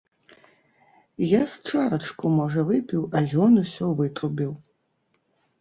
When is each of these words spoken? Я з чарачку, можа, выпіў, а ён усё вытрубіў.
Я 1.23 1.41
з 1.51 1.69
чарачку, 1.69 2.25
можа, 2.39 2.63
выпіў, 2.71 3.01
а 3.21 3.21
ён 3.45 3.63
усё 3.65 3.85
вытрубіў. 4.01 4.51